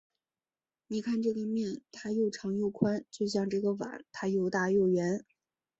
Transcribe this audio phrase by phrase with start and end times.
[0.87, 5.23] 你看这个面，它又长又宽，就像这个碗，它又大又圆。